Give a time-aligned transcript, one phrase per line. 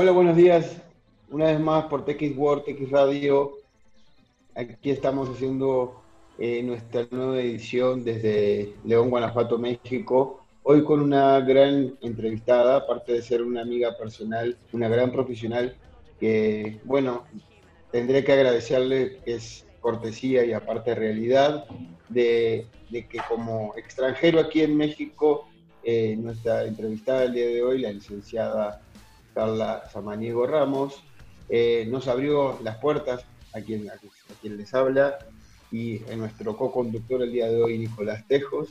[0.00, 0.80] Hola, buenos días.
[1.28, 3.54] Una vez más por TX World, TX Radio.
[4.54, 6.00] Aquí estamos haciendo
[6.38, 10.44] eh, nuestra nueva edición desde León, Guanajuato, México.
[10.62, 15.74] Hoy con una gran entrevistada, aparte de ser una amiga personal, una gran profesional,
[16.20, 17.24] que, bueno,
[17.90, 21.64] tendré que agradecerle que es cortesía y aparte realidad,
[22.08, 25.48] de, que como extranjero aquí en México,
[25.82, 28.80] eh, nuestra entrevistada el día de hoy, la licenciada
[29.38, 31.04] Carla Samaniego Ramos,
[31.48, 33.94] eh, nos abrió las puertas a quien, a
[34.40, 35.16] quien les habla
[35.70, 38.70] y en nuestro co-conductor el día de hoy, Nicolás Tejos,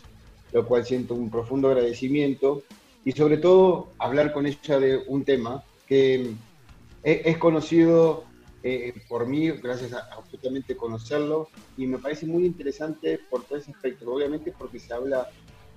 [0.52, 2.64] lo cual siento un profundo agradecimiento
[3.06, 6.34] y sobre todo hablar con ella de un tema que
[7.02, 8.26] es conocido
[8.62, 14.06] eh, por mí, gracias a, justamente conocerlo, y me parece muy interesante por tres aspectos.
[14.06, 15.30] Obviamente porque se habla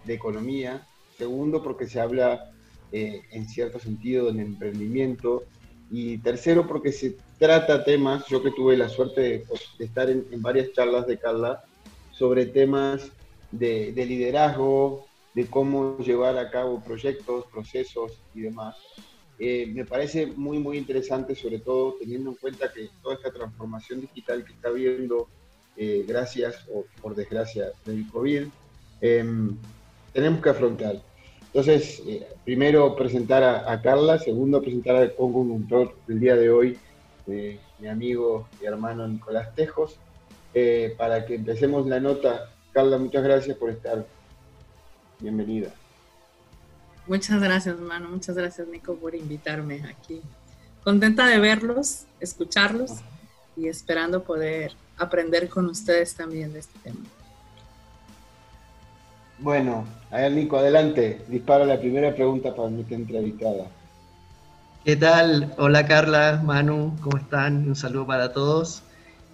[0.04, 0.84] de economía,
[1.16, 2.50] segundo porque se habla
[2.92, 5.44] eh, en cierto sentido de emprendimiento,
[5.90, 10.24] y tercero porque se trata temas, yo que tuve la suerte de, pues, estar en,
[10.40, 11.64] varias charlas de Carla,
[12.12, 13.10] sobre temas
[13.50, 18.76] de, de liderazgo, de cómo llevar a cabo proyectos, procesos y demás.
[19.38, 24.02] Eh, me parece muy, muy interesante, sobre todo teniendo en cuenta que toda esta transformación
[24.02, 25.28] digital que está habiendo,
[25.78, 28.48] eh, gracias o por desgracia del COVID,
[29.00, 29.56] em,
[30.12, 31.00] tenemos que afrontar.
[31.52, 36.78] Entonces, eh, primero presentar a, Carla, segundo presentar al co-conductor del día de hoy,
[37.26, 39.98] mi amigo y hermano Nicolás Tejos,
[40.96, 42.50] para que empecemos la nota.
[42.72, 44.06] Carla, muchas gracias por estar.
[45.20, 45.72] Bienvenida.
[47.06, 48.08] Muchas gracias, hermano.
[48.08, 50.20] Muchas gracias, Nico, por invitarme aquí.
[50.84, 52.92] Contenta de verlos, escucharlos
[53.56, 57.00] y esperando poder aprender con ustedes también de este tema.
[59.40, 61.22] Bueno, a ver, Nico, adelante.
[61.28, 63.68] Dispara la primera pregunta para mi entrevistada.
[64.84, 65.54] ¿Qué tal?
[65.56, 67.66] Hola, Carla, Manu, ¿cómo están?
[67.66, 68.82] Un saludo para todos.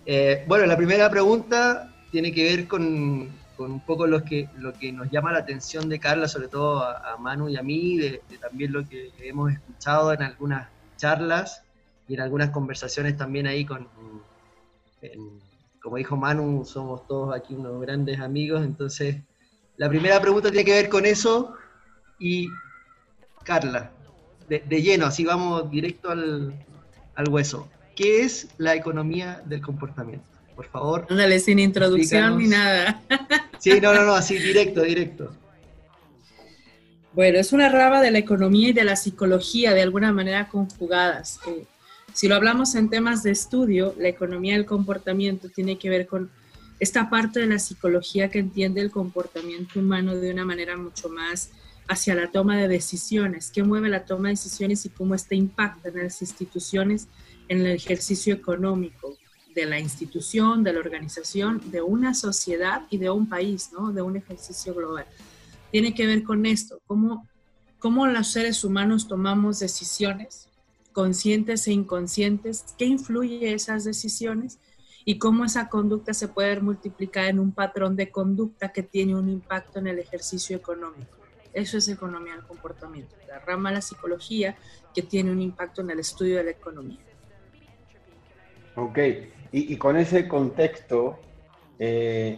[0.05, 4.73] Eh, bueno, la primera pregunta tiene que ver con, con un poco lo que, lo
[4.75, 8.23] que nos llama la atención de Carla, sobre todo a, Manu y a mí, de,
[8.41, 11.63] también lo que hemos escuchado en algunas charlas
[12.07, 13.89] y en algunas conversaciones también ahí con,
[15.83, 19.17] como dijo Manu, somos todos aquí unos grandes amigos, entonces
[19.77, 21.55] la primera pregunta tiene que ver con eso
[22.19, 22.49] y
[23.45, 23.93] Carla,
[24.49, 26.55] de, lleno, así vamos directo al,
[27.15, 27.69] al hueso.
[27.95, 30.27] ¿Qué es la economía del comportamiento?
[30.55, 31.07] Por favor.
[31.11, 33.03] Ándale, sin introducción ni nada.
[33.59, 35.33] Sí, no, no, no, así directo, directo.
[37.13, 41.41] Bueno, es una rama de la economía y de la psicología de alguna manera conjugadas.
[41.47, 41.65] Eh,
[42.13, 46.31] si lo hablamos en temas de estudio, la economía del comportamiento tiene que ver con
[46.79, 51.51] esta parte de la psicología que entiende el comportamiento humano de una manera mucho más
[51.89, 55.89] hacia la toma de decisiones, qué mueve la toma de decisiones y cómo este impacta
[55.89, 57.09] en las instituciones,
[57.49, 59.17] en el ejercicio económico,
[59.55, 63.91] de la institución, de la organización, de una sociedad y de un país, ¿no?
[63.91, 65.07] De un ejercicio global.
[65.73, 67.27] Tiene que ver con esto, cómo,
[67.79, 70.49] cómo los seres humanos tomamos decisiones,
[70.93, 74.59] conscientes e inconscientes, qué influye esas decisiones
[75.09, 79.15] y cómo esa conducta se puede ver multiplicada en un patrón de conducta que tiene
[79.15, 81.17] un impacto en el ejercicio económico.
[81.53, 84.57] Eso es economía del comportamiento, la rama de la psicología
[84.93, 86.99] que tiene un impacto en el estudio de la economía.
[88.75, 88.99] Ok,
[89.53, 91.21] y, con ese contexto,
[91.79, 92.37] eh,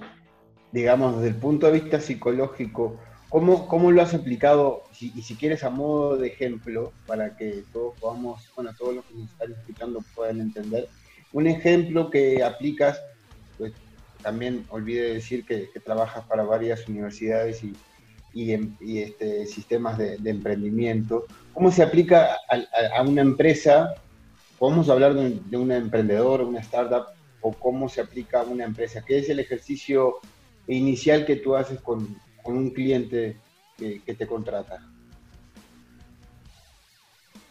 [0.70, 3.00] digamos, desde el punto de vista psicológico,
[3.30, 4.84] ¿cómo, cómo lo has aplicado?
[5.00, 9.14] y si quieres a modo de ejemplo, para que todos podamos, bueno, todos los que
[9.14, 10.86] nos están escuchando puedan entender,
[11.32, 13.00] un ejemplo que aplicas,
[13.56, 13.72] pues
[14.22, 17.74] también olvide decir que, trabajas para varias universidades y,
[18.34, 21.26] y, este, sistemas de, emprendimiento.
[21.54, 22.36] ¿Cómo se aplica
[22.94, 23.94] a, una empresa
[24.58, 27.06] podemos hablar de, un, una emprendedor, una startup,
[27.40, 29.04] o cómo se aplica a una empresa.
[29.06, 30.16] ¿Qué es el ejercicio
[30.66, 33.36] inicial que tú haces con, un cliente
[33.76, 34.80] que, te contrata?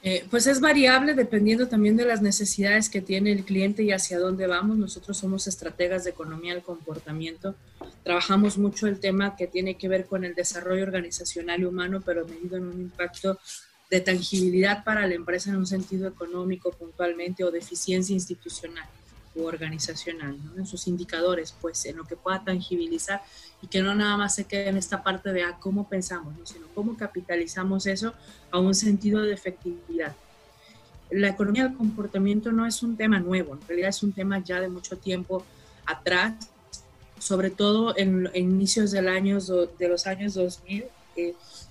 [0.09, 4.19] Eh, pues es variable dependiendo también de las necesidades que tiene el cliente y hacia
[4.19, 4.77] dónde vamos.
[4.77, 7.55] Nosotros somos estrategas de economía del comportamiento.
[8.03, 12.25] Trabajamos mucho el tema que tiene que ver con el desarrollo organizacional y humano, pero
[12.25, 13.37] medido en un impacto
[13.91, 18.87] de tangibilidad para la empresa en un sentido económico puntualmente o de eficiencia institucional
[19.45, 23.21] organizacional, en sus indicadores, pues en lo que pueda tangibilizar
[23.61, 26.67] y que no nada más se quede en esta parte de ah, cómo pensamos, sino
[26.73, 28.13] cómo capitalizamos eso
[28.51, 30.15] a un sentido de efectividad.
[31.09, 34.59] La economía del comportamiento no es un tema nuevo, en realidad es un tema ya
[34.59, 35.43] de mucho tiempo
[35.85, 36.33] atrás,
[37.19, 40.85] sobre todo en, inicios del año, de los años 2000,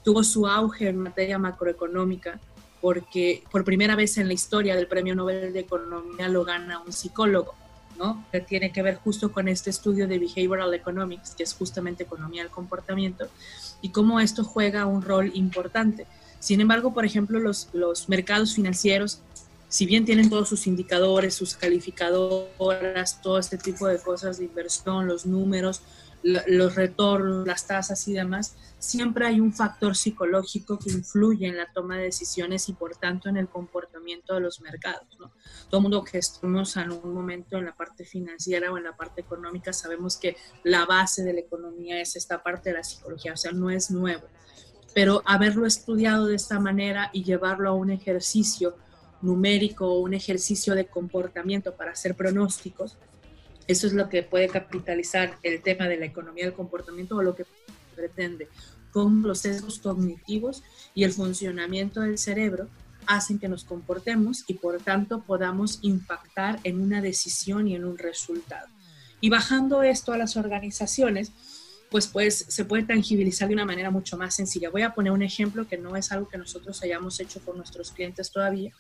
[0.03, 2.41] tuvo su auge en materia macroeconómica
[2.81, 6.93] porque por primera vez en la historia del Premio Nobel de Economía lo gana un
[6.93, 7.55] psicólogo,
[7.99, 8.25] ¿no?
[8.31, 12.43] Que tiene que ver justo con este estudio de Behavioral Economics, que es justamente economía
[12.43, 13.27] del comportamiento,
[13.81, 16.07] y cómo esto juega un rol importante.
[16.39, 19.21] Sin embargo, por ejemplo, los, los mercados financieros,
[19.69, 25.07] si bien tienen todos sus indicadores, sus calificadoras, todo este tipo de cosas de inversión,
[25.07, 25.83] los números,
[26.27, 31.73] los retornos, las tasas y demás, siempre hay un factor psicológico que influye en la
[31.73, 35.07] toma de decisiones y por tanto en el comportamiento de los mercados.
[35.21, 35.31] ¿no?
[35.71, 39.21] Todo mundo que estamos en un momento en la parte financiera o en la parte
[39.21, 43.37] económica sabemos que la base de la economía es esta parte de la psicología, o
[43.37, 44.27] sea, no es nuevo.
[44.95, 48.77] Pero haberlo estudiado de esta manera y llevarlo a un ejercicio
[49.23, 52.99] numérico o un ejercicio de comportamiento para hacer pronósticos,
[53.67, 57.35] eso es lo que puede capitalizar el tema de la economía del comportamiento o lo
[57.35, 57.45] que
[57.95, 58.49] pretende.
[58.93, 60.63] Con los sesgos cognitivos
[60.95, 62.69] y el funcionamiento del cerebro
[63.07, 67.99] hacen que nos comportemos y por tanto podamos impactar en una decisión y en un
[67.99, 68.69] resultado.
[69.21, 71.33] Y bajando esto a las organizaciones,
[71.91, 74.71] pues, pues se puede tangibilizar de una manera mucho más sencilla.
[74.71, 77.93] Voy a poner un ejemplo que no es algo que nosotros hayamos hecho con nuestros
[77.93, 78.73] clientes todavía,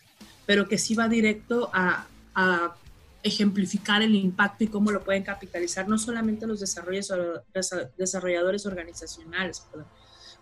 [0.44, 2.74] pero que sí va directo a, a
[3.26, 9.66] ejemplificar el impacto y cómo lo pueden capitalizar no solamente los desarrolladores organizacionales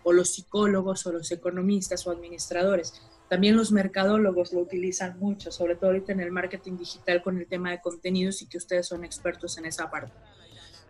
[0.03, 2.93] o los psicólogos o los economistas o administradores,
[3.29, 7.47] también los mercadólogos lo utilizan mucho, sobre todo ahorita en el marketing digital con el
[7.47, 10.13] tema de contenidos y que ustedes son expertos en esa parte.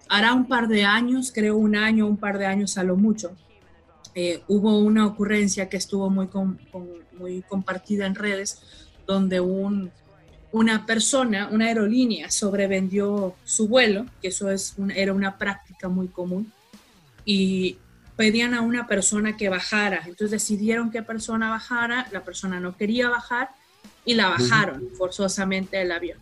[0.09, 3.35] Hará un par de años, creo un año, un par de años a lo mucho,
[4.13, 6.29] eh, hubo una ocurrencia que estuvo muy,
[7.17, 8.61] muy compartida en redes,
[9.05, 9.91] donde un
[10.51, 16.51] una persona, una aerolínea, sobrevendió su vuelo, que eso es era una práctica muy común,
[17.25, 17.77] y
[18.15, 20.03] pedían a una persona que bajara.
[20.05, 23.49] Entonces decidieron qué persona bajara, la persona no quería bajar
[24.05, 26.19] y la bajaron forzosamente del avión.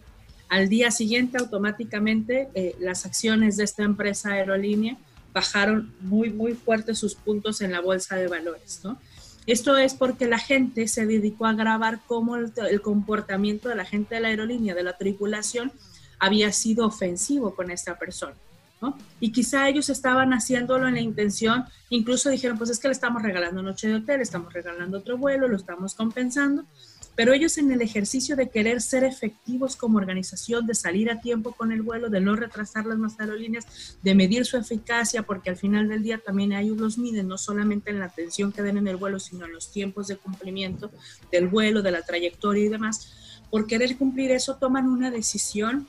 [0.50, 4.98] Al día siguiente, automáticamente, eh, las acciones de esta empresa aerolínea
[5.34, 9.00] bajaron muy, muy fuerte sus puntos en la bolsa de valores, ¿no?
[9.46, 14.16] Esto es porque la gente se dedicó a grabar cómo el, comportamiento de la gente
[14.16, 15.72] de la aerolínea, de la tripulación,
[16.20, 18.36] había sido ofensivo con esta persona.
[18.82, 18.98] ¿no?
[19.20, 23.22] Y quizá ellos estaban haciéndolo en la intención, incluso dijeron, pues es que le estamos
[23.22, 26.66] regalando noche de hotel, estamos regalando otro vuelo, lo estamos compensando,
[27.16, 31.52] pero ellos en el ejercicio de querer ser efectivos como organización, de salir a tiempo
[31.52, 35.58] con el vuelo, de no retrasar las más aerolíneas, de medir su eficacia, porque al
[35.58, 38.88] final del día también ellos los miden, no solamente en la atención que den en
[38.88, 40.92] el vuelo, sino en los tiempos de cumplimiento
[41.32, 43.14] del vuelo, de la trayectoria y demás.
[43.50, 45.88] Por querer cumplir eso, toman una decisión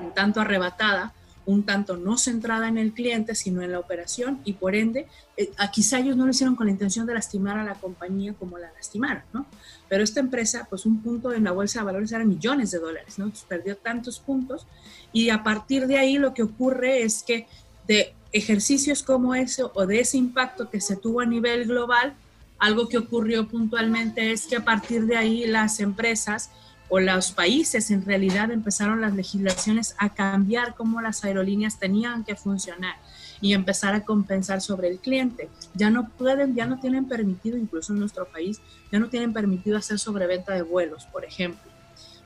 [0.00, 1.12] un tanto arrebatada,
[1.44, 5.50] un tanto no centrada en el cliente, sino en la operación y por ende, eh,
[5.72, 8.70] quizá ellos no lo hicieron con la intención de lastimar a la compañía como la
[8.72, 9.46] lastimaron, ¿no?
[9.92, 13.18] Pero esta empresa, pues un punto en la bolsa de valores eran millones de dólares,
[13.18, 13.30] ¿no?
[13.46, 14.66] perdió tantos puntos
[15.12, 17.46] y a partir de ahí lo que ocurre es que
[17.86, 22.14] de ejercicios como ese o de ese impacto que se tuvo a nivel global,
[22.58, 26.48] algo que ocurrió puntualmente es que a partir de ahí las empresas
[26.88, 32.34] o los países en realidad empezaron las legislaciones a cambiar cómo las aerolíneas tenían que
[32.34, 32.94] funcionar
[33.42, 35.50] y empezar a compensar sobre el cliente.
[35.74, 39.76] Ya no pueden, ya no tienen permitido, incluso en nuestro país, ya no tienen permitido
[39.76, 41.70] hacer sobreventa de vuelos, por ejemplo.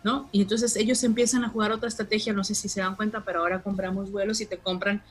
[0.04, 0.28] ¿No?
[0.30, 3.40] Y entonces ellos empiezan a jugar otra estrategia, no sé si se dan cuenta, pero
[3.40, 5.02] ahora compramos vuelos y te compran,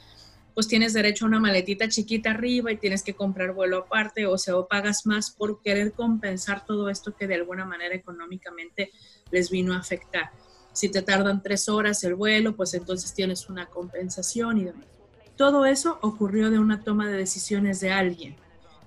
[0.54, 4.38] pues tienes derecho a una maletita chiquita arriba y tienes que comprar vuelo aparte, o
[4.38, 8.92] sea, o pagas más por querer compensar todo esto que de alguna manera económicamente
[9.32, 10.32] les vino a afectar.
[10.72, 14.95] Si te tardan tres horas el vuelo, pues entonces tienes una compensación y demás.
[15.38, 18.36] Todo eso ocurrió de una toma de decisiones de alguien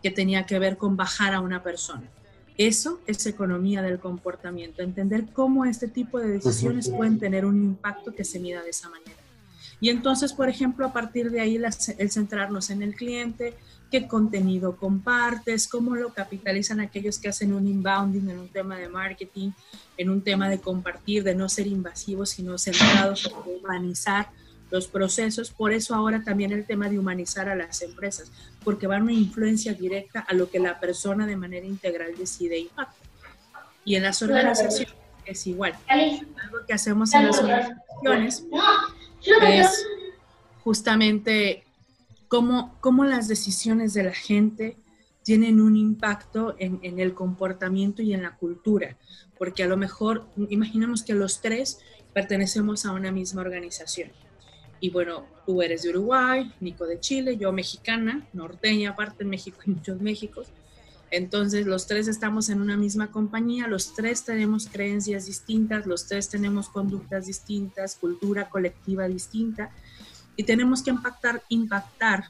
[0.03, 2.09] que tenía que ver con bajar a una persona.
[2.57, 8.15] Eso es economía del comportamiento, entender cómo este tipo de decisiones pueden tener un impacto
[8.15, 9.17] que se mida de esa manera.
[9.81, 11.61] Y entonces, por ejemplo, a partir de ahí,
[11.99, 13.55] el centrarnos en el cliente,
[13.93, 18.89] qué contenido compartes, cómo lo capitalizan aquellos que hacen un inbounding en un tema de
[18.89, 19.53] marketing,
[19.97, 24.31] en un tema de compartir, de no ser invasivos, sino centrados en humanizar
[24.71, 25.51] los procesos.
[25.51, 28.31] Por eso ahora también el tema de humanizar a las empresas,
[28.65, 32.59] porque va a una influencia directa a lo que la persona de manera integral decide
[32.59, 32.71] y
[33.85, 34.95] Y en las organizaciones
[35.25, 35.75] es igual.
[35.89, 38.45] Algo que hacemos en las organizaciones
[39.43, 39.87] es
[40.65, 41.65] justamente
[42.29, 44.77] cómo, cómo las decisiones de la gente
[45.23, 48.97] tienen un impacto en, en, el comportamiento y en la cultura,
[49.37, 51.81] porque a lo mejor imaginamos que los tres
[52.15, 54.11] pertenecemos a una misma organización.
[54.81, 59.59] Y bueno, tú eres de Uruguay, Nico de Chile, yo mexicana, norteña, aparte en México
[59.67, 60.49] y muchos Méxicos.
[61.11, 66.29] Entonces, los tres estamos en una misma compañía, los tres tenemos creencias distintas, los tres
[66.29, 69.71] tenemos conductas distintas, cultura colectiva distinta,
[70.37, 72.25] y tenemos que impactar, impactar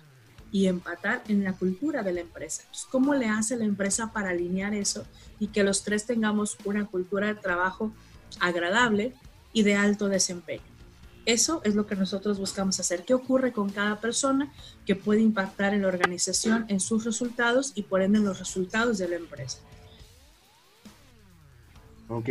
[0.51, 2.63] y empatar en la cultura de la empresa.
[2.91, 5.05] ¿Cómo le hace la empresa para alinear eso
[5.39, 7.93] y que los tres tengamos una cultura de trabajo
[8.41, 9.13] agradable
[9.53, 10.78] y de alto desempeño?
[11.29, 13.05] Eso es lo que nosotros buscamos hacer.
[13.05, 14.51] ¿Qué ocurre con cada persona
[14.87, 18.97] que puede impactar en la organización, en sus resultados y por ende en los resultados
[18.97, 19.59] de la empresa?
[22.09, 22.31] Ok.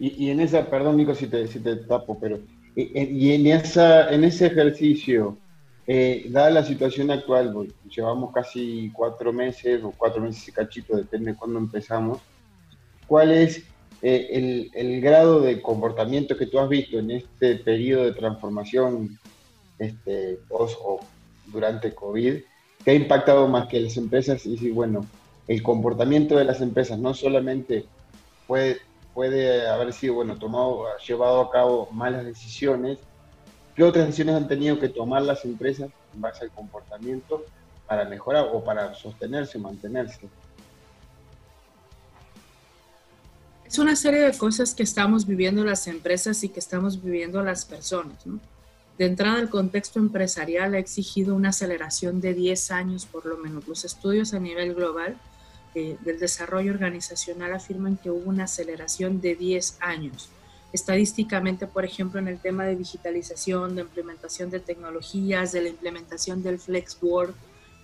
[0.00, 2.40] Y, en esa, perdón Nico si te, si te tapo, pero
[2.74, 5.38] y, en, esa, en ese ejercicio,
[5.86, 11.30] eh, dada la situación actual, llevamos casi cuatro meses o cuatro meses y cachito, depende
[11.30, 12.20] de cuándo empezamos,
[13.06, 13.62] ¿cuál es
[14.06, 19.18] eh, el, grado de comportamiento que tú has visto en este periodo de transformación
[19.78, 21.00] este, post o
[21.46, 22.34] durante COVID,
[22.84, 24.44] que ha impactado más que las empresas?
[24.44, 25.06] Y si, bueno,
[25.48, 27.86] el comportamiento de las empresas no solamente
[28.46, 28.76] puede,
[29.14, 32.98] puede haber sido, bueno, tomado, llevado a cabo malas decisiones,
[33.74, 37.42] ¿qué otras decisiones han tenido que tomar las empresas en base al comportamiento
[37.86, 40.28] para mejorar o para sostenerse, mantenerse?
[43.74, 47.64] Es una serie de cosas que estamos viviendo las empresas y que estamos viviendo las
[47.64, 48.22] personas.
[48.98, 53.66] De entrada, el contexto empresarial ha exigido una aceleración de 10 años por lo menos.
[53.66, 55.16] Los estudios a nivel global
[55.74, 60.28] eh, del desarrollo organizacional afirman que hubo una aceleración de 10 años.
[60.72, 66.44] Estadísticamente, por ejemplo, en el tema de digitalización, de implementación de tecnologías, de la implementación
[66.44, 67.34] del flex work,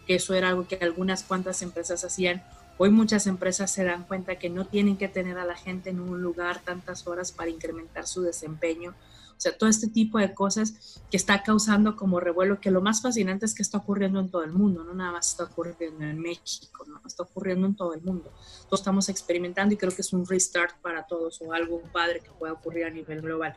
[0.06, 2.44] que eso era algo que algunas cuantas empresas hacían,
[2.82, 6.00] Hoy muchas empresas se dan cuenta que no tienen que tener a la gente en
[6.00, 8.92] un lugar tantas horas para incrementar su desempeño.
[8.92, 13.02] O sea, todo este tipo de cosas que está causando como revuelo, que lo más
[13.02, 16.18] fascinante es que está ocurriendo en todo el mundo, no nada más está ocurriendo en
[16.18, 17.02] México, ¿no?
[17.06, 18.32] está ocurriendo en todo el mundo.
[18.64, 22.30] Todos estamos experimentando y creo que es un restart para todos o algo padre que
[22.30, 23.54] pueda ocurrir a nivel global.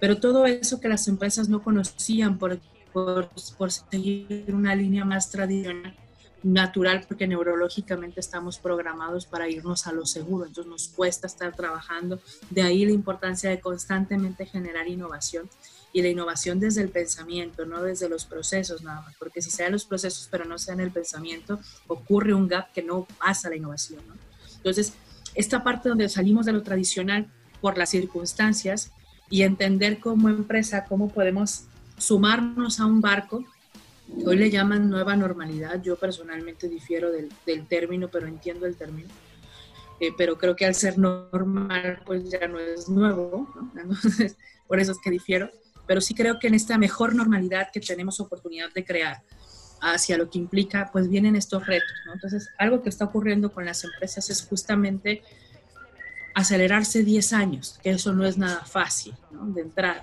[0.00, 2.58] Pero todo eso que las empresas no conocían por,
[2.94, 3.28] por,
[3.58, 5.94] por seguir una línea más tradicional,
[6.42, 12.20] natural porque neurológicamente estamos programados para irnos a lo seguro, entonces nos cuesta estar trabajando,
[12.50, 15.48] de ahí la importancia de constantemente generar innovación
[15.92, 19.72] y la innovación desde el pensamiento, no desde los procesos nada más, porque si sean
[19.72, 23.56] los procesos pero no sea en el pensamiento, ocurre un gap que no pasa la
[23.56, 24.02] innovación.
[24.56, 24.92] Entonces,
[25.34, 27.30] esta parte donde salimos de lo tradicional
[27.60, 28.92] por las circunstancias
[29.30, 31.64] y entender como empresa cómo podemos
[31.96, 33.44] sumarnos a un barco
[34.24, 37.30] Hoy le llaman nueva normalidad, yo personalmente difiero del,
[37.68, 39.08] término, pero entiendo el término.
[40.00, 44.36] Eh, pero creo que al ser normal, pues ya no es nuevo, Entonces,
[44.66, 45.50] por eso es que difiero.
[45.86, 49.22] Pero sí creo que en esta mejor normalidad que tenemos oportunidad de crear,
[49.80, 51.92] hacia lo que implica, pues vienen estos retos.
[52.12, 55.22] Entonces, algo que está ocurriendo con las empresas es justamente
[56.34, 59.14] acelerarse 10 años, que eso no es nada fácil.
[59.30, 60.02] De entrada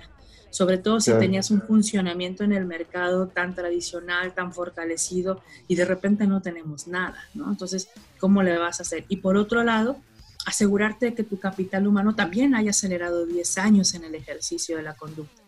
[0.56, 5.84] sobre todo si tenías un funcionamiento en el mercado tan tradicional, tan fortalecido y de
[5.84, 7.50] repente no tenemos nada, ¿no?
[7.50, 9.04] Entonces, ¿cómo le vas a hacer?
[9.10, 9.98] Y por otro lado,
[10.46, 14.82] asegurarte de que tu capital humano también haya acelerado 10 años en el ejercicio de
[14.82, 15.42] la conducta,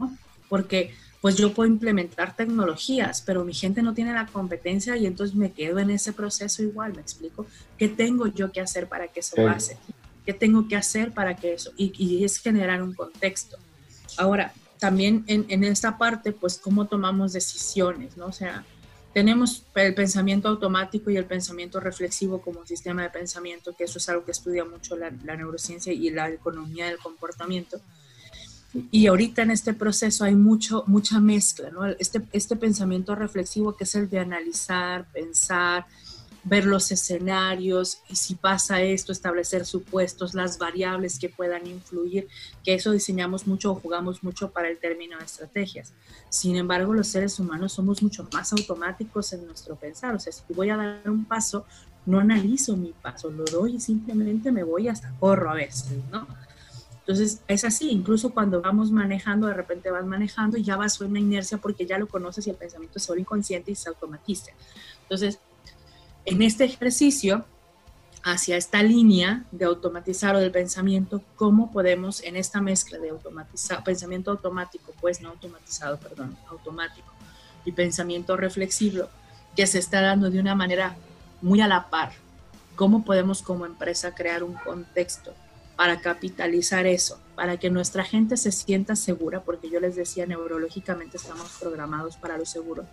[0.00, 0.12] ¿no?
[0.48, 5.36] Porque pues yo puedo implementar tecnologías, pero mi gente no tiene la competencia y entonces
[5.36, 7.46] me quedo en ese proceso igual, me explico,
[7.78, 9.76] ¿qué tengo yo que hacer para que eso pase?
[10.26, 11.70] ¿Qué tengo que hacer para que eso?
[11.76, 13.56] Y, y es generar un contexto.
[14.16, 18.26] Ahora, también en, esta parte, pues cómo tomamos decisiones, ¿no?
[18.26, 18.64] O sea,
[19.14, 24.08] tenemos el pensamiento automático y el pensamiento reflexivo como sistema de pensamiento, que eso es
[24.08, 27.80] algo que estudia mucho la, neurociencia y la economía del comportamiento.
[28.90, 31.86] Y ahorita en este proceso hay mucho, mucha mezcla, ¿no?
[31.86, 35.86] Este, este pensamiento reflexivo que es el de analizar, pensar,
[36.44, 42.28] ver los escenarios y si pasa esto, establecer supuestos, las variables que puedan influir,
[42.64, 45.92] que eso diseñamos mucho o jugamos mucho para el término de estrategias.
[46.30, 50.14] Sin embargo, los seres humanos somos mucho más automáticos en nuestro pensar.
[50.14, 51.64] O sea, si voy a dar un paso,
[52.06, 56.26] no analizo mi paso, lo doy y simplemente me voy hasta corro a veces, ¿no?
[57.00, 61.08] Entonces es así, incluso cuando vamos manejando, de repente vas manejando y ya vas en
[61.10, 64.52] una inercia porque ya lo conoces y el pensamiento es solo inconsciente y se automatiza.
[65.02, 65.40] Entonces,
[66.24, 67.44] en este ejercicio,
[68.24, 73.82] hacia esta línea de automatizar o del pensamiento, cómo podemos en esta mezcla de automatizar,
[73.82, 77.12] pensamiento automático, pues no automatizado, perdón, automático,
[77.64, 79.08] y pensamiento reflexivo,
[79.56, 80.96] que se está dando de una manera
[81.40, 82.12] muy a la par,
[82.76, 85.34] cómo podemos como empresa crear un contexto
[85.76, 91.16] para capitalizar eso, para que nuestra gente se sienta segura, porque yo les decía, neurológicamente
[91.16, 92.84] estamos programados para lo seguro,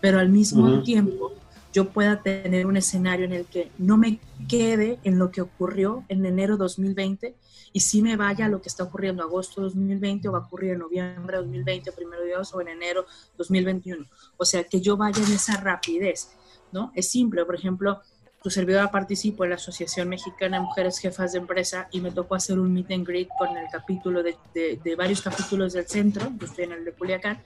[0.00, 1.32] pero al mismo tiempo
[1.72, 6.04] yo pueda tener un escenario en el que no me quede en lo que ocurrió
[6.08, 7.34] en enero 2020
[7.72, 10.72] y sí me vaya a lo que está ocurriendo agosto 2020 o va a ocurrir
[10.72, 13.06] en noviembre 2020, primero de o en enero
[13.38, 14.06] 2021.
[14.36, 16.30] O sea, que yo vaya en esa rapidez,
[16.72, 16.90] ¿no?
[16.94, 18.00] Es simple, por ejemplo,
[18.42, 22.34] tu servidora participó en la Asociación Mexicana de Mujeres Jefas de Empresa y me tocó
[22.34, 26.46] hacer un meet and greet con el capítulo de, de, varios capítulos del centro, yo
[26.46, 27.42] estoy en el de Culiacán,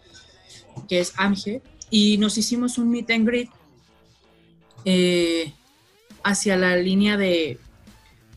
[0.89, 3.51] que es AMGE, y nos hicimos un meet and greet
[4.85, 5.53] eh,
[6.23, 7.59] hacia la línea de,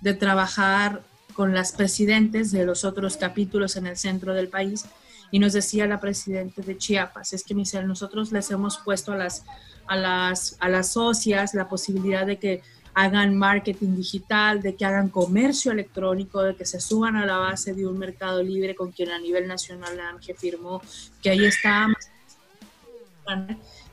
[0.02, 1.02] de trabajar
[1.34, 4.86] con las presidentes de los otros capítulos en el centro del país
[5.30, 9.44] y nos decía la presidenta de Chiapas, es que nosotros les hemos puesto a las
[9.88, 12.62] a las, a las socias la posibilidad de que
[12.94, 17.74] hagan marketing digital, de que hagan comercio electrónico, de que se suban a la base
[17.74, 20.82] de un mercado libre con quien a nivel nacional la AMGE firmó,
[21.22, 21.88] que ahí está,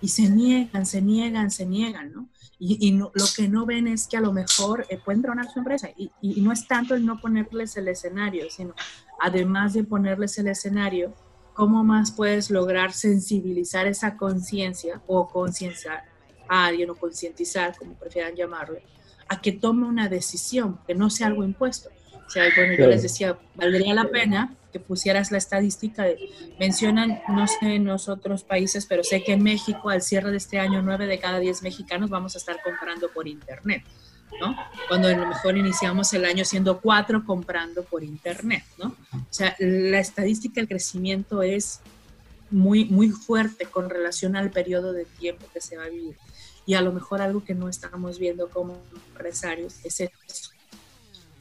[0.00, 2.28] y se niegan, se niegan, se niegan, ¿no?
[2.58, 5.90] Y, lo que no ven es que a lo mejor eh, pueden tronar su empresa
[5.96, 8.74] y, y no es tanto el no ponerles el escenario, sino
[9.20, 11.12] además de ponerles el escenario,
[11.52, 16.04] ¿cómo más puedes lograr sensibilizar esa conciencia o concienciar
[16.48, 18.78] a alguien o concientizar, como prefieran llamarlo,
[19.28, 21.90] a que tome una decisión, que no sea algo impuesto?
[22.26, 26.18] O sea, bueno, yo les decía, valdría la pena que pusieras la estadística de,
[26.58, 30.38] mencionan, no sé en los otros países, pero sé que en México al cierre de
[30.38, 33.84] este año, nueve de cada diez mexicanos vamos a estar comprando por Internet.
[34.40, 34.56] ¿no?
[34.88, 38.96] Cuando a lo mejor iniciamos el año siendo cuatro comprando por internet, ¿no?
[39.12, 41.78] O sea, la estadística del crecimiento es
[42.50, 46.16] muy, muy fuerte con relación al periodo de tiempo que se va a vivir.
[46.66, 48.76] Y a lo mejor algo que no estamos viendo como
[49.12, 50.50] empresarios es eso.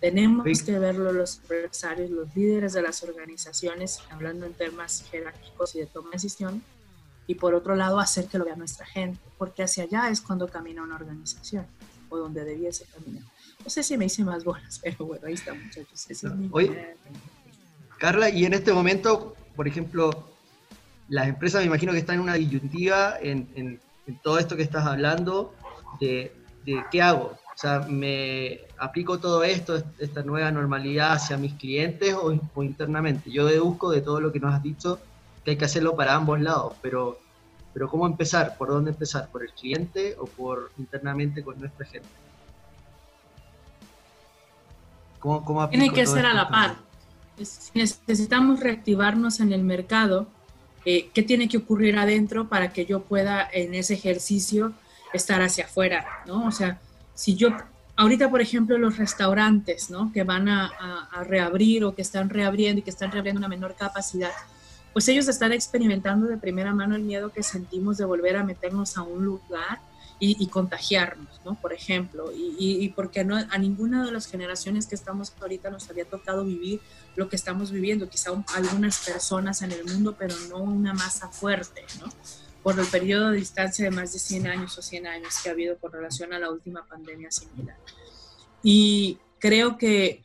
[0.03, 5.79] Tenemos que verlo los empresarios, los líderes de las organizaciones, hablando en temas jerárquicos y
[5.79, 6.61] de toma de decisión,
[7.25, 10.49] y por otro lado hacer que lo vea nuestra gente, porque hacia allá es cuando
[10.49, 11.65] camina una organización
[12.17, 13.23] donde debiese caminar.
[13.63, 16.07] No sé si me hice más bolas, pero bueno, ahí está, muchachos.
[17.97, 20.11] Carla, y en este momento, por ejemplo,
[21.07, 23.79] las empresas me imagino que están en una disyuntiva en,
[24.21, 25.55] todo esto que estás hablando
[26.01, 26.33] de,
[26.91, 27.37] qué hago.
[27.55, 33.29] O sea, ¿me aplico todo esto, esta nueva normalidad hacia mis clientes o, o, internamente?
[33.31, 34.99] Yo deduzco de todo lo que nos has dicho
[35.45, 37.19] que hay que hacerlo para ambos lados, pero
[37.73, 38.55] pero ¿cómo empezar?
[38.57, 39.29] ¿Por dónde empezar?
[39.29, 42.07] ¿Por el cliente o por internamente con nuestra gente?
[45.19, 46.75] ¿Cómo, Tiene que ser a la par.
[47.41, 50.27] Si necesitamos reactivarnos en el mercado,
[50.85, 54.73] eh, ¿qué tiene que ocurrir adentro para que yo pueda en ese ejercicio
[55.13, 56.05] estar hacia afuera?
[56.27, 56.45] ¿no?
[56.45, 56.79] O sea,
[57.13, 57.49] si yo,
[57.95, 60.11] ahorita por ejemplo los restaurantes, ¿no?
[60.11, 60.71] Que van a,
[61.25, 64.31] reabrir o que están reabriendo y que están reabriendo una menor capacidad,
[64.91, 68.97] pues ellos están experimentando de primera mano el miedo que sentimos de volver a meternos
[68.97, 69.79] a un lugar
[70.19, 71.55] y, contagiarnos, ¿no?
[71.55, 75.89] Por ejemplo, y, y, porque no, a ninguna de las generaciones que estamos ahorita nos
[75.89, 76.79] había tocado vivir
[77.17, 81.83] lo que estamos viviendo, quizá algunas personas en el mundo, pero no una masa fuerte,
[81.99, 82.07] ¿no?
[82.63, 85.51] Por el periodo de distancia de más de 100 años o 100 años que ha
[85.51, 87.77] habido con relación a la última pandemia similar.
[88.63, 90.23] Y creo que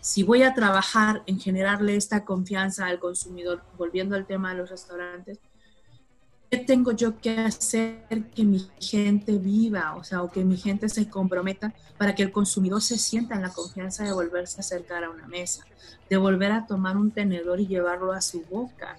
[0.00, 4.70] si voy a trabajar en generarle esta confianza al consumidor, volviendo al tema de los
[4.70, 5.40] restaurantes,
[6.48, 10.88] ¿qué tengo yo que hacer que mi gente viva, o sea, o que mi gente
[10.88, 15.02] se comprometa para que el consumidor se sienta en la confianza de volverse a acercar
[15.02, 15.64] a una mesa,
[16.08, 18.96] de volver a tomar un tenedor y llevarlo a su boca,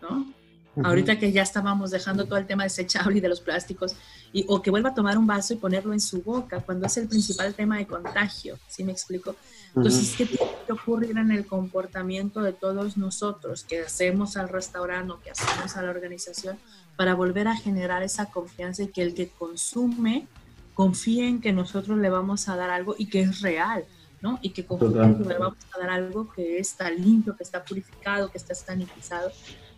[0.00, 0.32] ¿no?
[0.82, 3.94] Ahorita que ya estábamos dejando todo el tema desechable y de los plásticos,
[4.32, 6.96] y, o que vuelva a tomar un vaso y ponerlo en su boca, cuando es
[6.96, 9.36] el principal tema de contagio, ¿sí me explico?
[9.74, 15.12] Entonces, ¿qué tiene que ocurrir en el comportamiento de todos nosotros que hacemos al restaurante
[15.12, 16.58] o que hacemos a la organización
[16.96, 20.26] para volver a generar esa confianza y que el que consume
[20.74, 23.84] confíe en que nosotros le vamos a dar algo y que es real,
[24.20, 24.38] ¿no?
[24.42, 27.62] Y que confíe en que le vamos a dar algo que está limpio, que está
[27.62, 29.30] purificado, que está sanitizado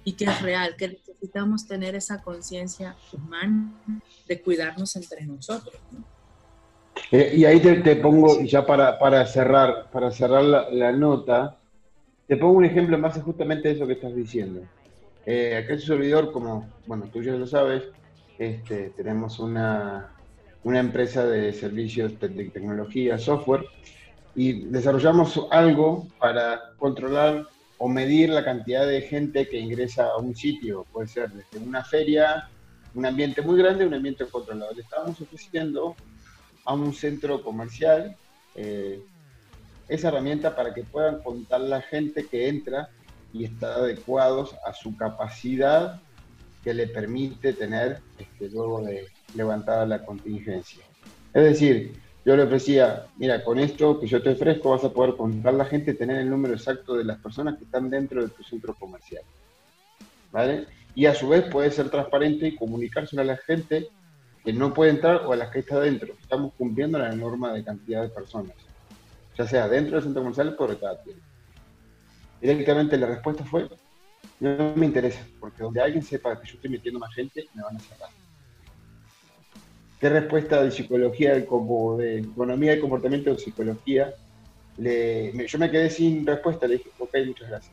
[0.05, 3.73] y que es real, que necesitamos tener esa conciencia humana
[4.29, 6.05] de cuidarnos entre nosotros, ¿no?
[7.11, 11.57] Eh, y ahí te, pongo, ya para, para, cerrar, para cerrar la, nota,
[12.27, 14.63] te pongo un ejemplo más justamente de eso que estás diciendo.
[15.27, 17.85] Eh, acá en su servidor, como bueno, tú ya lo sabes,
[18.39, 20.13] este, tenemos una,
[20.63, 23.65] una empresa de servicios de tecnología, software,
[24.35, 27.47] y desarrollamos algo para controlar
[27.85, 30.87] o medir la cantidad de gente que ingresa a un sitio.
[30.91, 32.49] Puede ser desde una feria,
[32.95, 34.73] un ambiente muy grande, un ambiente controlado.
[34.73, 35.95] Le estábamos ofreciendo
[36.65, 38.17] a un centro comercial
[38.55, 39.03] eh,
[39.87, 42.89] esa herramienta para que puedan contar la gente que entra
[43.35, 46.01] y está adecuados a su capacidad
[46.63, 50.83] que le permite tener este, luego de levantada la contingencia.
[51.35, 55.15] Es decir, yo le ofrecía, mira, con esto que yo te ofrezco vas a poder
[55.15, 58.43] contar la gente, tener el número exacto de las personas que están dentro de tu
[58.43, 59.23] centro comercial.
[60.33, 60.67] ¿Vale?
[60.95, 63.89] Y a su vez puede ser transparente y comunicárselo a la gente
[64.43, 66.15] que no puede entrar o a las que está dentro.
[66.21, 68.57] Estamos cumpliendo la norma de cantidad de personas,
[69.37, 71.23] ya sea dentro del centro comercial o por cada tienda.
[72.41, 73.69] Directamente la respuesta fue,
[74.41, 77.77] no me interesa, porque donde alguien sepa que yo estoy metiendo más gente, me van
[77.77, 78.11] a cerrar.
[80.05, 84.13] ¿Qué respuesta de psicología, como de economía de comportamiento de psicología?
[84.77, 87.73] Le, yo me quedé sin respuesta, le dije, ok, muchas gracias.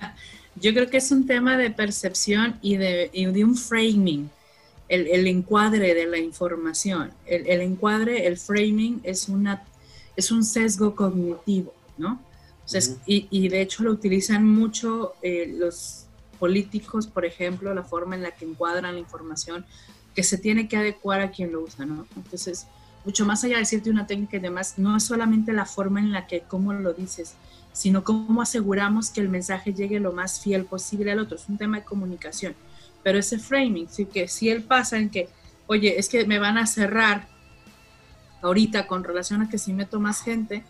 [0.54, 4.30] Yo creo que es un tema de percepción y de, de un framing,
[4.88, 7.10] el, el, encuadre de la información.
[7.26, 9.64] El, el, encuadre, el framing es, una,
[10.14, 12.22] es un sesgo cognitivo, ¿no?
[13.04, 16.06] y, y, de hecho lo utilizan mucho eh, los
[16.38, 19.66] políticos, por ejemplo, la forma en la que encuadran la información
[20.14, 22.06] que se tiene que adecuar a quien lo usa, ¿no?
[22.16, 22.66] Entonces,
[23.04, 26.12] mucho más allá de decirte una técnica y demás, no es solamente la forma en
[26.12, 27.34] la que, cómo lo dices,
[27.72, 31.36] sino cómo aseguramos que el mensaje llegue lo más fiel posible al otro.
[31.36, 32.54] Es un tema de comunicación.
[33.02, 35.28] Pero ese framing, sí que si él pasa en que,
[35.66, 37.28] oye, es que me van a cerrar
[38.40, 40.64] ahorita con relación a que si meto más gente,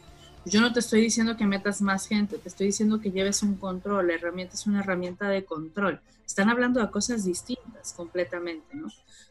[0.45, 3.57] yo no te estoy diciendo que metas más gente, te estoy diciendo que lleves un
[3.57, 4.09] control.
[4.09, 6.01] La herramienta es una herramienta de control.
[6.27, 8.89] Están hablando de cosas distintas completamente, ¿no?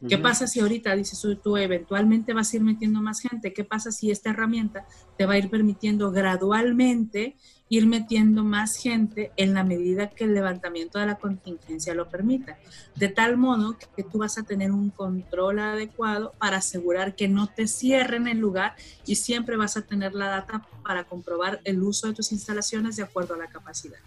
[0.08, 3.52] ¿Qué pasa si ahorita dices tú, eventualmente vas a ir metiendo más gente?
[3.52, 7.36] ¿Qué pasa si esta herramienta te va a ir permitiendo gradualmente
[7.74, 12.58] ir metiendo más gente en la medida que el levantamiento de la contingencia lo permita?
[12.94, 17.48] De tal modo que tú vas a tener un control adecuado para asegurar que no
[17.48, 18.74] te cierren el lugar
[19.06, 23.02] y siempre vas a tener la data para comprobar el uso de tus instalaciones de
[23.02, 23.98] acuerdo a la capacidad.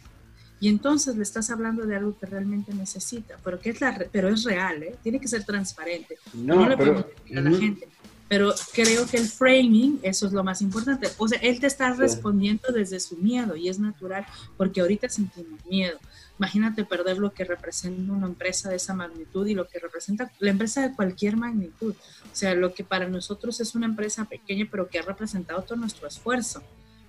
[0.59, 4.29] Y entonces le estás hablando de algo que realmente necesita, pero que es la, pero
[4.29, 4.95] es real, ¿eh?
[5.03, 6.17] tiene que ser transparente.
[6.33, 7.87] No, le pero, a la gente.
[8.27, 11.09] Pero creo que el framing, eso es lo más importante.
[11.17, 14.25] O sea, él te está respondiendo desde su miedo y es natural,
[14.57, 15.97] porque ahorita sentimos miedo.
[16.37, 20.51] Imagínate perder lo que representa una empresa de esa magnitud y lo que representa la
[20.51, 21.95] empresa de cualquier magnitud.
[22.31, 25.77] O sea, lo que para nosotros es una empresa pequeña, pero que ha representado todo
[25.77, 26.61] nuestro esfuerzo.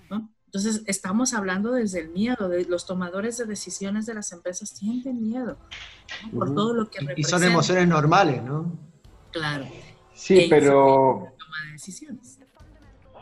[0.09, 0.29] ¿no?
[0.45, 5.21] Entonces, estamos hablando desde el miedo, de los tomadores de decisiones de las empresas sienten
[5.21, 5.59] miedo
[6.33, 7.21] por todo lo que representa.
[7.21, 8.75] Y son emociones normales, ¿no?
[9.31, 9.67] Claro.
[10.19, 11.31] Sí, pero...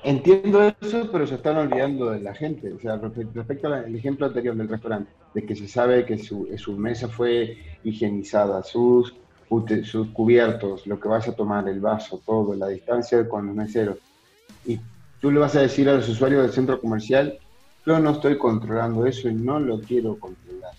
[0.03, 2.73] Entiendo eso, pero se están olvidando de la gente.
[2.73, 6.73] O sea, respecto al ejemplo anterior del restaurante, de que se sabe que su, su
[6.73, 9.15] mesa fue higienizada, sus,
[9.83, 13.97] sus cubiertos, lo que vas a tomar, el vaso, todo, la distancia con los meseros.
[14.65, 14.79] Y
[15.21, 17.38] tú le vas a decir a los usuarios del centro comercial,
[17.86, 20.73] yo no estoy controlando eso y no lo quiero controlar.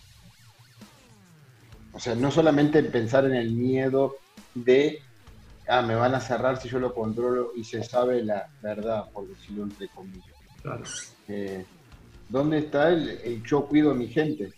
[1.93, 4.17] O sea, no solamente pensar en el miedo
[4.55, 5.01] de,
[5.69, 9.29] ah, me van a cerrar si yo lo controlo y se sabe la verdad, por
[9.29, 10.25] decirlo entre comillas.
[10.63, 10.85] Claro.
[11.29, 11.65] Eh,
[12.29, 14.53] ¿Dónde está el, el yo cuido a mi gente,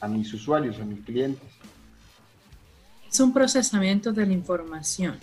[0.00, 1.48] a mis usuarios, a mis clientes?
[3.10, 5.18] Es un procesamiento de la información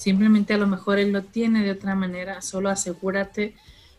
[0.00, 3.54] Simplemente a lo mejor él lo tiene de otra manera, solo asegúrate,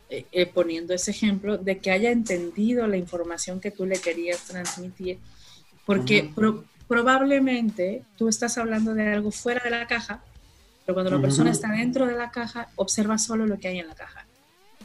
[0.10, 4.40] eh, eh, poniendo ese ejemplo, de que haya entendido la información que tú le querías
[4.46, 5.20] transmitir,
[5.86, 6.28] porque
[6.88, 10.24] probablemente tú estás hablando de algo fuera de la caja,
[10.92, 13.88] pero cuando la persona está dentro de la caja, observa solo lo que hay en
[13.88, 14.26] la caja.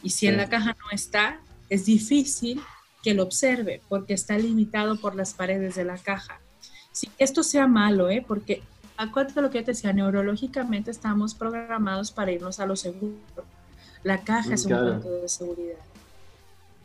[0.02, 2.62] Y si en la caja no está, es difícil
[3.02, 6.40] que lo observe porque está limitado por las paredes de la caja.
[6.92, 8.24] Si esto sea malo, ¿eh?
[8.26, 8.62] porque
[8.96, 13.18] acuérdate lo que te decía, neurológicamente estamos programados para irnos a lo seguro.
[14.04, 15.78] La caja es un punto de seguridad.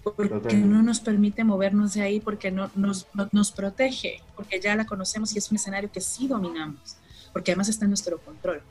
[0.03, 4.86] Porque no nos permite movernos de ahí, porque no nos, nos protege, porque ya la
[4.86, 6.97] conocemos y es un escenario que sí dominamos,
[7.31, 8.63] porque además está en nuestro control.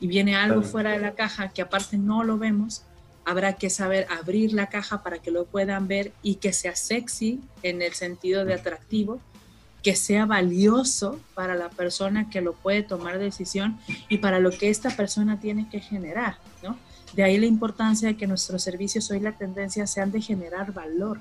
[0.00, 2.82] Y viene algo fuera de la caja que aparte no lo vemos,
[3.24, 7.40] habrá que saber abrir la caja para que lo puedan ver y que sea sexy
[7.62, 9.20] en el sentido de atractivo
[9.82, 14.68] que sea valioso para la persona que lo puede tomar decisión y para lo que
[14.68, 16.76] esta persona tiene que generar, ¿no?
[17.14, 21.20] De ahí la importancia de que nuestros servicios hoy la tendencia sean de generar valor,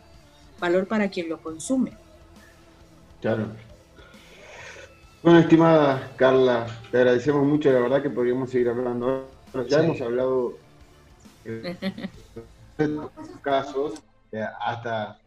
[0.59, 1.93] valor para quien lo consume.
[3.21, 3.47] Claro.
[5.21, 9.29] Bueno, estimada Carla, te agradecemos mucho, la verdad que podríamos seguir hablando.
[9.67, 10.53] Ya hemos hablado
[11.43, 11.75] de
[13.41, 14.01] casos,
[14.61, 15.19] hasta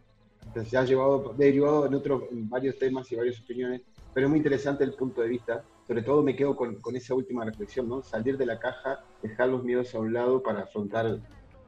[0.65, 3.83] se ha llevado, derivado en otros varios temas y varias opiniones,
[4.15, 5.63] pero es muy interesante el punto de vista.
[5.87, 8.03] Sobre todo me quedo con, con, esa última reflexión, ¿no?
[8.03, 11.19] Salir de la caja, dejar los miedos a un lado para afrontar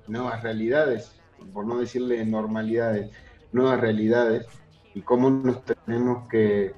[0.07, 1.13] nuevas realidades,
[1.53, 3.11] por no decirle normalidades,
[3.53, 4.47] nuevas realidades
[4.95, 6.73] y cómo nos tenemos que,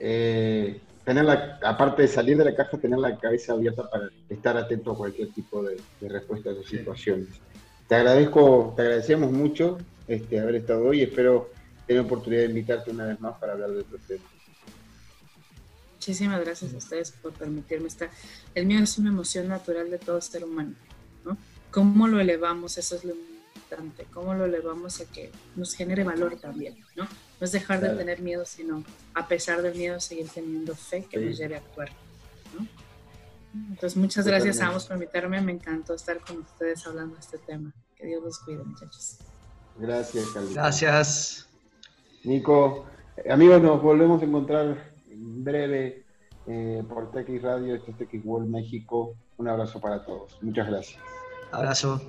[0.00, 4.56] eh, tener la, aparte de salir de la caja, tener la cabeza abierta para estar
[4.56, 7.28] atento a cualquier tipo de, respuesta a sus situaciones.
[7.86, 11.50] Te agradezco, te agradecemos mucho este, haber estado hoy y espero
[11.86, 14.26] tener oportunidad de invitarte una vez más para hablar de estos temas.
[15.94, 18.08] Muchísimas gracias a ustedes por permitirme estar.
[18.54, 20.74] El mío es una emoción natural de todo ser humano,
[21.24, 21.36] ¿no?
[21.70, 22.78] ¿Cómo lo elevamos?
[22.78, 23.14] Eso es lo
[23.54, 24.06] importante.
[24.14, 27.06] ¿Cómo lo elevamos a que nos genere valor también, ¿no?
[27.40, 31.18] No es dejar de tener miedo, sino a pesar del miedo seguir teniendo fe que
[31.18, 31.88] nos lleve a actuar,
[32.58, 32.66] ¿no?
[33.70, 35.40] Entonces, muchas gracias a ambos por invitarme.
[35.40, 37.72] Me encantó estar con ustedes hablando de este tema.
[37.96, 39.18] Que Dios los cuide, muchachos.
[39.78, 40.54] Gracias, Carlos.
[40.54, 41.48] Gracias.
[42.24, 42.86] Nico,
[43.28, 46.04] amigos, nos volvemos a encontrar breve
[46.46, 49.14] eh, por TX Radio, esto es TX World México.
[49.38, 50.38] Un abrazo para todos.
[50.42, 51.00] Muchas gracias.
[51.50, 52.00] Abrazo.